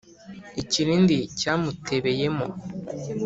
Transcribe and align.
ikirindi 0.61 1.17
cyamutebeye 1.39 2.25
mo 2.37 2.47